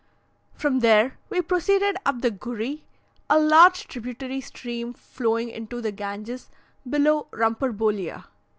[0.55, 2.81] From there we proceeded up the Gury,
[3.29, 6.49] a large tributary stream flowing into the Ganges
[6.89, 8.25] below Rumpurbolea.